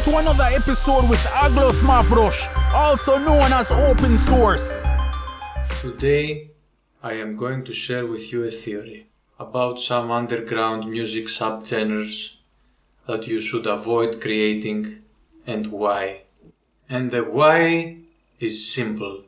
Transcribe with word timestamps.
Welcome 0.00 0.14
to 0.14 0.30
another 0.30 0.56
episode 0.56 1.10
with 1.10 1.18
Aglos 1.44 1.80
Mafrosh, 1.80 2.40
also 2.72 3.18
known 3.18 3.52
as 3.52 3.70
Open 3.70 4.16
Source. 4.16 4.80
Today, 5.82 6.52
I 7.02 7.12
am 7.14 7.36
going 7.36 7.64
to 7.64 7.72
share 7.74 8.06
with 8.06 8.32
you 8.32 8.44
a 8.44 8.50
theory 8.50 9.08
about 9.38 9.78
some 9.78 10.10
underground 10.10 10.90
music 10.90 11.26
subgenres 11.26 12.32
that 13.04 13.26
you 13.26 13.40
should 13.40 13.66
avoid 13.66 14.22
creating 14.22 15.02
and 15.46 15.66
why. 15.66 16.22
And 16.88 17.10
the 17.10 17.22
why 17.22 17.98
is 18.38 18.72
simple 18.72 19.24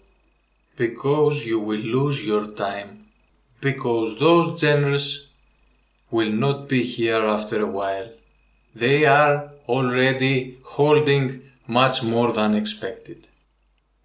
because 0.77 1.45
you 1.45 1.61
will 1.61 1.81
lose 1.81 2.27
your 2.27 2.47
time. 2.47 3.09
Because 3.61 4.19
those 4.19 4.59
genres 4.59 5.29
will 6.11 6.33
not 6.33 6.67
be 6.67 6.83
here 6.83 7.21
after 7.27 7.61
a 7.61 7.67
while. 7.67 8.09
They 8.75 9.05
are 9.05 9.52
already 9.69 10.59
holding 10.65 11.43
much 11.67 12.03
more 12.03 12.33
than 12.33 12.55
expected. 12.55 13.29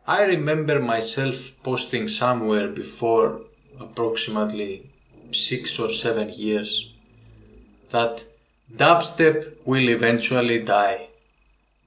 I 0.05 0.23
remember 0.23 0.79
myself 0.79 1.53
posting 1.63 2.07
somewhere 2.07 2.69
before 2.69 3.41
approximately 3.79 4.89
six 5.31 5.77
or 5.79 5.89
seven 5.89 6.29
years 6.29 6.93
that 7.89 8.25
dubstep 8.73 9.65
will 9.65 9.89
eventually 9.89 10.59
die. 10.59 11.07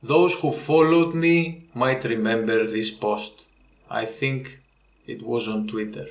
Those 0.03 0.35
who 0.35 0.53
followed 0.53 1.15
me 1.15 1.69
might 1.75 2.05
remember 2.05 2.67
this 2.67 2.91
post. 2.91 3.33
I 3.91 4.05
think 4.05 4.61
it 5.07 5.23
was 5.23 5.49
on 5.49 5.67
Twitter. 5.67 6.07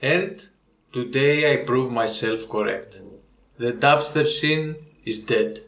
And 0.00 0.48
today 0.92 1.52
I 1.52 1.64
prove 1.64 1.90
myself 1.90 2.48
correct. 2.48 3.00
The 3.58 3.72
dubstep 3.72 4.26
scene 4.26 4.76
is 5.04 5.20
dead. 5.20 5.60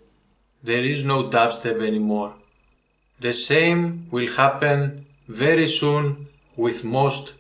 There 0.69 0.83
is 0.83 1.05
no 1.05 1.25
dubstep 1.25 1.83
anymore. 1.87 2.33
The 3.21 3.35
same 3.35 4.07
will 4.11 4.29
happen 4.33 5.05
very 5.29 5.67
soon 5.67 6.29
with 6.57 6.85
most 6.85 7.35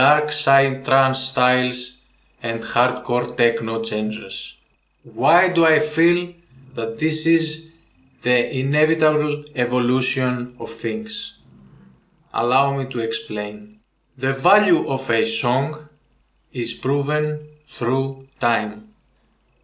dark 0.00 0.30
psytrance 0.30 1.16
styles 1.16 2.00
and 2.42 2.62
hardcore 2.62 3.36
techno 3.36 3.84
genres. 3.84 4.56
Why 5.02 5.52
do 5.52 5.66
I 5.66 5.80
feel 5.80 6.32
that 6.74 6.98
this 6.98 7.26
is 7.26 7.70
the 8.22 8.38
inevitable 8.58 9.44
evolution 9.54 10.56
of 10.58 10.70
things? 10.70 11.36
Allow 12.32 12.78
me 12.78 12.86
to 12.86 13.00
explain. 13.00 13.80
The 14.16 14.32
value 14.32 14.88
of 14.88 15.10
a 15.10 15.26
song 15.26 15.90
is 16.52 16.72
proven 16.72 17.48
through 17.66 18.28
time. 18.40 18.94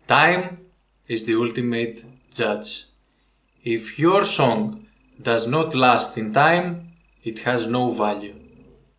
Time 0.07 0.59
is 1.07 1.25
the 1.25 1.37
ultimate 1.37 2.05
judge. 2.31 2.85
If 3.65 3.99
your 3.99 4.25
song 4.25 4.87
does 5.21 5.47
not 5.49 5.75
last 5.75 6.17
in 6.17 6.33
time, 6.33 6.93
it 7.25 7.41
has 7.41 7.67
no 7.67 7.91
value. 7.91 8.35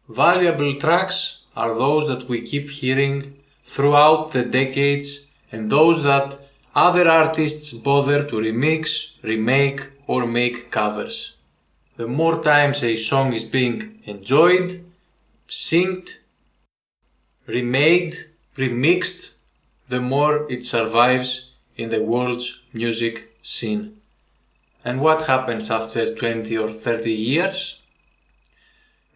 Valuable 0.09 0.73
tracks 0.73 1.43
are 1.55 1.73
those 1.73 2.07
that 2.07 2.27
we 2.27 2.41
keep 2.41 2.69
hearing 2.69 3.35
throughout 3.63 4.31
the 4.31 4.43
decades 4.43 5.27
and 5.51 5.69
those 5.69 6.03
that 6.03 6.39
other 6.75 7.07
artists 7.09 7.71
bother 7.71 8.23
to 8.25 8.35
remix, 8.35 9.11
remake, 9.23 9.89
or 10.07 10.25
make 10.25 10.71
covers. 10.71 11.35
The 11.95 12.07
more 12.07 12.43
times 12.43 12.83
a 12.83 12.95
song 12.95 13.33
is 13.33 13.43
being 13.43 13.99
enjoyed, 14.05 14.83
synced, 15.47 16.17
remade, 17.45 18.15
remixed, 18.57 19.33
the 19.87 20.01
more 20.01 20.51
it 20.51 20.63
survives 20.63 21.51
in 21.77 21.89
the 21.89 22.01
world's 22.03 22.61
music 22.73 23.37
scene. 23.41 23.98
And 24.83 25.01
what 25.01 25.27
happens 25.27 25.69
after 25.69 26.15
20 26.15 26.57
or 26.57 26.71
30 26.71 27.11
years? 27.11 27.81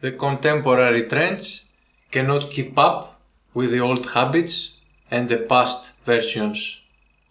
The 0.02 0.12
contemporary 0.12 1.06
trends 1.06 1.66
cannot 2.12 2.50
keep 2.50 2.78
up 2.78 3.22
with 3.54 3.72
the 3.72 3.80
old 3.80 4.06
habits 4.10 4.74
and 5.10 5.30
the 5.30 5.38
past 5.38 5.94
versions 6.04 6.82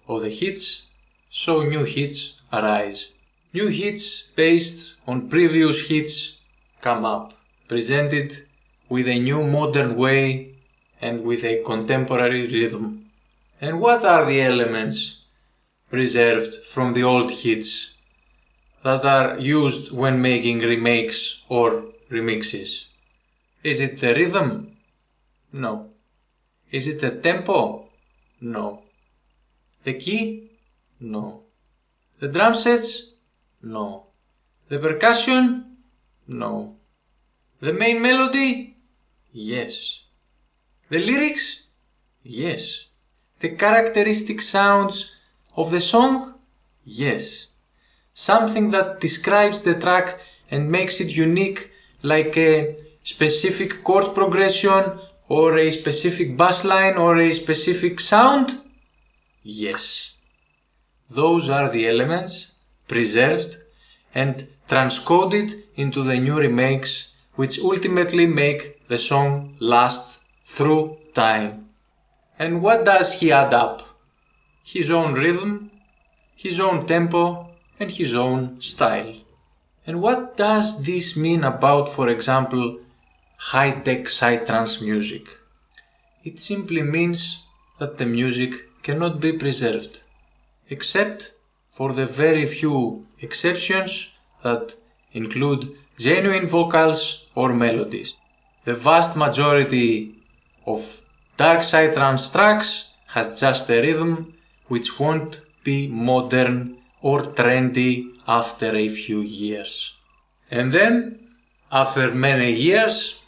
of 0.09 0.23
the 0.23 0.31
hits, 0.31 0.89
so 1.31 1.63
new 1.63 1.85
hits 1.85 2.41
arise. 2.53 3.09
New 3.53 3.69
hits 3.69 4.29
based 4.35 4.95
on 5.07 5.29
previous 5.29 5.89
hits 5.89 6.39
come 6.81 7.05
up, 7.05 7.35
presented 7.69 8.47
with 8.89 9.07
a 9.07 9.19
new 9.19 9.45
modern 9.45 9.95
way 9.97 10.55
and 11.01 11.25
with 11.25 11.45
a 11.45 11.63
contemporary 11.65 12.47
rhythm. 12.47 13.11
And 13.61 13.81
what 13.81 14.05
are 14.05 14.25
the 14.25 14.41
elements 14.41 15.23
preserved 15.91 16.55
from 16.65 16.95
the 16.95 17.03
old 17.03 17.31
hits 17.31 17.92
that 18.83 19.05
are 19.05 19.39
used 19.39 19.93
when 19.93 20.21
making 20.21 20.59
remakes 20.61 21.43
or 21.49 21.85
remixes? 22.11 22.87
Is 23.63 23.81
it 23.81 24.01
the 24.01 24.15
rhythm? 24.15 24.77
No. 25.53 25.91
Is 26.71 26.87
it 26.87 27.01
the 27.01 27.11
tempo? 27.11 27.89
No. 28.41 28.83
The 29.85 29.95
key? 29.95 30.51
No. 31.01 31.43
The 32.19 32.29
drum 32.29 32.55
sets? 32.55 33.13
No. 33.63 34.07
The 34.69 34.79
percussion? 34.79 35.77
No. 36.27 36.77
The 37.61 37.73
main 37.73 38.03
melody? 38.03 38.77
Yes. 39.33 40.03
The 40.89 40.99
lyrics? 40.99 41.67
Yes. 42.25 42.87
The 43.39 43.51
characteristic 43.51 44.41
sounds 44.41 45.15
of 45.57 45.71
the 45.71 45.81
song? 45.81 46.35
Yes 46.85 47.52
something 48.31 48.71
that 48.71 49.01
describes 49.01 49.63
the 49.63 49.75
track 49.75 50.21
and 50.51 50.71
makes 50.71 51.01
it 51.01 51.09
unique, 51.09 51.71
like 52.03 52.37
a 52.37 52.77
specific 53.03 53.83
chord 53.83 54.15
progression 54.15 55.01
or 55.29 55.57
a 55.57 55.71
specific 55.71 56.37
bass 56.37 56.65
line 56.65 56.97
or 56.97 57.17
a 57.17 57.33
specific 57.33 57.99
sound? 57.99 58.61
Yes. 59.43 60.13
Those 61.11 61.49
are 61.49 61.69
the 61.69 61.89
elements 61.89 62.53
preserved 62.87 63.59
and 64.15 64.47
transcoded 64.69 65.49
into 65.75 66.03
the 66.03 66.19
new 66.19 66.39
remakes, 66.39 67.13
which 67.35 67.59
ultimately 67.61 68.27
make 68.27 68.87
the 68.89 68.99
song 68.99 69.57
last 69.59 70.25
through 70.47 70.97
time. 71.15 71.69
And 72.39 72.63
what 72.63 72.85
does 72.85 73.15
he 73.15 73.33
add 73.33 73.53
up? 73.53 73.83
His 74.63 74.91
own 74.91 75.15
rhythm, 75.15 75.71
his 76.37 76.61
own 76.61 76.87
tempo, 76.87 77.52
and 77.79 77.91
his 77.91 78.15
own 78.15 78.61
style. 78.61 79.15
And 79.87 80.01
what 80.01 80.37
does 80.37 80.83
this 80.83 81.17
mean 81.17 81.43
about, 81.45 81.89
for 81.89 82.09
example, 82.09 82.79
high-tech 83.37 84.05
psytrance 84.05 84.81
music? 84.81 85.27
It 86.25 86.39
simply 86.39 86.83
means 86.83 87.43
that 87.81 87.99
the 87.99 88.07
music 88.07 88.83
cannot 88.83 89.21
be 89.21 89.33
preserved, 89.33 90.03
except 90.69 91.33
for 91.71 91.93
the 91.93 92.07
very 92.07 92.47
few 92.47 93.05
exceptions 93.21 94.11
that 94.43 94.77
include 95.13 95.77
genuine 95.99 96.47
vocals 96.47 97.25
or 97.35 97.53
melodies. 97.53 98.15
The 98.65 98.75
vast 98.75 99.17
majority 99.17 100.15
of 100.67 101.03
dark 101.37 101.61
psytrance 101.61 102.31
tracks 102.31 102.91
has 103.09 103.41
just 103.41 103.69
a 103.69 103.81
rhythm 103.81 104.35
which 104.69 104.99
won't 105.01 105.41
be 105.65 105.89
modern 105.89 106.79
or 107.03 107.21
trendy 107.39 108.11
after 108.27 108.75
a 108.75 108.89
few 108.89 109.21
years. 109.21 109.95
And 110.51 110.73
then, 110.73 111.19
after 111.71 112.15
many 112.15 112.53
years, 112.53 113.21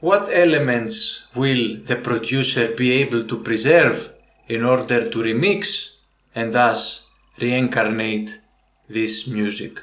what 0.00 0.28
elements 0.30 1.24
will 1.34 1.78
the 1.84 1.96
producer 1.96 2.74
be 2.74 2.92
able 2.92 3.24
to 3.24 3.38
preserve 3.38 4.12
in 4.46 4.62
order 4.62 5.08
to 5.10 5.18
remix 5.18 5.96
and 6.34 6.54
thus 6.54 7.04
reincarnate 7.40 8.40
this 8.88 9.26
music? 9.26 9.80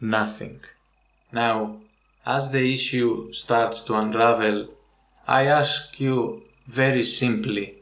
Nothing. 0.00 0.60
Now, 1.32 1.80
as 2.24 2.50
the 2.50 2.72
issue 2.72 3.32
starts 3.32 3.82
to 3.82 3.94
unravel, 3.94 4.68
I 5.26 5.44
ask 5.44 6.00
you 6.00 6.42
very 6.66 7.02
simply, 7.02 7.78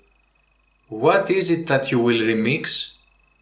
what 0.89 1.31
is 1.31 1.51
it 1.51 1.67
that 1.67 1.91
you 1.91 2.01
will 2.01 2.21
remix 2.21 2.93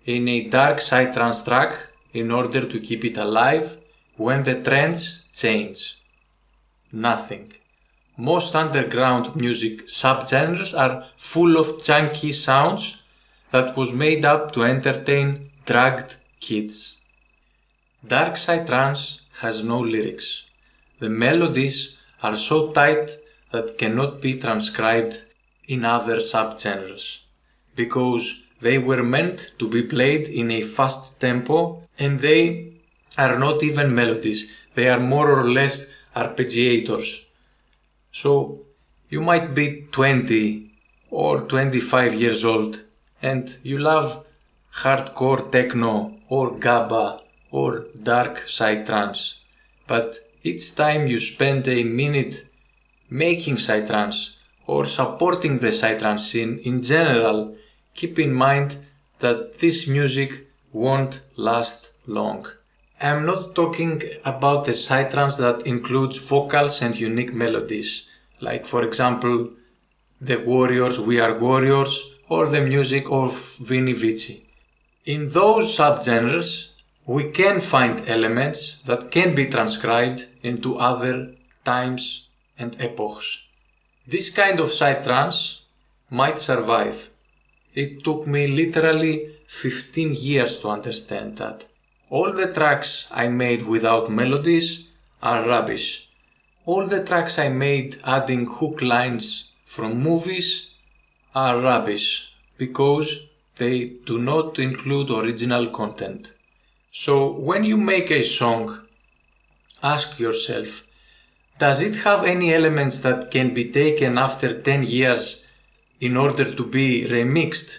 in 0.05 0.29
a 0.29 0.49
dark 0.49 0.79
psytrance 0.79 1.45
track 1.45 1.89
in 2.13 2.31
order 2.31 2.67
to 2.67 2.81
keep 2.81 3.05
it 3.05 3.17
alive 3.17 3.77
when 4.17 4.45
the 4.45 4.61
trends 4.63 5.25
change. 5.33 5.99
Nothing. 6.93 7.53
Most 8.17 8.55
underground 8.55 9.35
music 9.35 9.87
subgenres 9.87 10.79
are 10.79 11.07
full 11.17 11.57
of 11.57 11.83
chunky 11.83 12.33
sounds 12.33 13.03
that 13.51 13.77
was 13.77 13.93
made 13.93 14.25
up 14.25 14.53
to 14.53 14.63
entertain 14.63 15.51
drugged 15.67 16.17
kids. 16.39 16.99
Dark 18.07 18.35
Psytrance 18.35 19.21
has 19.41 19.65
no 19.65 19.81
lyrics. 19.81 20.45
The 21.01 21.09
melodies 21.09 21.99
are 22.23 22.37
so 22.37 22.71
tight 22.73 23.19
that 23.51 23.79
cannot 23.79 24.21
be 24.21 24.39
transcribed 24.39 25.25
in 25.67 25.85
other 25.85 26.19
subgenres 26.19 27.21
because 27.75 28.44
they 28.65 28.79
were 28.79 29.03
meant 29.17 29.39
to 29.59 29.69
be 29.69 29.83
played 29.83 30.25
in 30.41 30.51
a 30.51 30.63
fast 30.77 31.21
tempo 31.21 31.57
and 31.99 32.21
they 32.21 32.73
are 33.19 33.39
not 33.39 33.63
even 33.63 33.95
melodies, 33.95 34.41
they 34.75 34.89
are 34.89 35.01
more 35.15 35.29
or 35.39 35.45
less 35.59 35.93
arpeggiators. 36.17 37.09
So 38.11 38.31
you 39.11 39.21
might 39.21 39.55
be 39.55 39.67
20 39.93 40.73
or 41.11 41.43
25 41.43 42.15
years 42.15 42.45
old 42.45 42.83
and 43.21 43.45
you 43.63 43.79
love 43.79 44.25
hardcore 44.83 45.53
techno 45.53 46.15
or 46.29 46.53
gabber 46.59 47.21
or 47.51 47.85
dark 48.03 48.35
psytrance. 48.47 49.35
But 49.87 50.19
each 50.43 50.75
time 50.75 51.07
you 51.07 51.19
spend 51.21 51.69
a 51.69 51.85
minute 51.85 52.47
making 53.11 53.57
psytrance 53.57 54.37
or 54.67 54.87
supporting 54.87 55.59
the 55.59 55.73
psytrance 55.81 56.21
scene 56.31 56.59
in 56.65 56.83
general, 56.83 57.55
keep 57.95 58.19
in 58.19 58.33
mind 58.33 58.79
that 59.21 59.59
this 59.59 59.87
music 59.87 60.47
won't 60.73 61.23
last 61.37 61.93
long. 62.07 62.47
I'm 63.01 63.27
not 63.27 63.55
talking 63.55 64.03
about 64.25 64.65
the 64.65 64.73
psytrance 64.73 65.37
that 65.39 65.67
includes 65.67 66.19
vocals 66.19 66.83
and 66.83 66.99
unique 66.99 67.35
melodies, 67.35 68.09
like 68.41 68.67
for 68.67 68.83
example, 68.85 69.51
The 70.21 70.37
Warriors, 70.37 70.99
We 70.99 71.21
Are 71.21 71.39
Warriors, 71.39 72.15
or 72.29 72.47
the 72.49 72.61
music 72.61 73.11
of 73.11 73.57
Vini 73.59 73.93
Vici. 73.93 74.45
In 75.05 75.29
those 75.29 75.77
subgenres, 75.77 76.71
we 77.07 77.31
can 77.31 77.61
find 77.61 78.09
elements 78.09 78.81
that 78.83 79.11
can 79.11 79.35
be 79.35 79.47
transcribed 79.47 80.29
into 80.43 80.79
other 80.79 81.35
times 81.65 82.29
and 82.59 82.77
epochs. 82.81 83.47
This 84.07 84.31
kind 84.31 84.61
of 84.61 84.71
psytrance 84.71 85.61
might 86.11 86.39
survive. 86.39 87.11
It 87.75 88.05
took 88.05 88.27
me 88.27 88.47
literally 88.47 89.31
15 89.49 90.15
years 90.15 90.61
to 90.61 90.69
understand 90.69 91.39
that. 91.39 91.67
All 92.09 92.33
the 92.33 92.53
tracks 92.53 93.09
I 93.11 93.29
made 93.29 93.67
without 93.67 94.11
melodies 94.11 94.89
are 95.23 95.47
rubbish. 95.47 96.09
All 96.67 96.87
the 96.87 97.03
tracks 97.03 97.39
I 97.39 97.49
made 97.49 97.99
adding 98.05 98.47
hook 98.47 98.81
lines 98.81 99.51
from 99.65 100.03
movies 100.03 100.71
are 101.35 101.61
rubbish 101.61 102.33
because 102.57 103.27
they 103.57 103.87
do 104.07 104.19
not 104.19 104.59
include 104.59 105.11
original 105.11 105.67
content. 105.67 106.35
So 106.93 107.33
when 107.33 107.65
you 107.65 107.77
make 107.77 108.11
a 108.11 108.23
song, 108.23 108.81
ask 109.83 110.21
yourself, 110.21 110.87
does 111.59 111.81
it 111.81 111.97
have 111.97 112.25
any 112.25 112.55
elements 112.55 113.01
that 113.01 113.31
can 113.31 113.53
be 113.53 113.71
taken 113.71 114.17
after 114.19 114.61
10 114.61 114.85
years 114.85 115.44
in 116.07 116.19
order 116.19 116.47
to 116.59 116.65
be 116.67 117.07
remixed? 117.09 117.79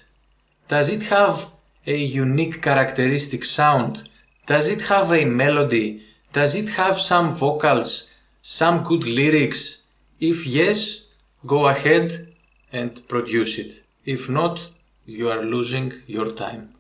Does 0.68 0.90
it 0.90 1.04
have 1.04 1.48
a 1.86 1.96
unique 1.96 2.60
characteristic 2.60 3.46
sound? 3.46 4.10
Does 4.48 4.68
it 4.68 4.82
have 4.94 5.12
a 5.12 5.26
melody? 5.26 6.02
Does 6.34 6.56
it 6.56 6.70
have 6.70 7.00
some 7.00 7.36
vocals? 7.36 8.10
Some 8.42 8.84
good 8.84 9.06
lyrics? 9.06 9.84
If 10.20 10.48
yes, 10.48 11.06
go 11.46 11.68
ahead 11.68 12.34
and 12.74 13.08
produce 13.08 13.60
it. 13.60 13.84
If 14.06 14.28
not, 14.28 14.70
you 15.06 15.30
are 15.30 15.44
losing 15.44 15.94
your 16.08 16.32
time. 16.32 16.75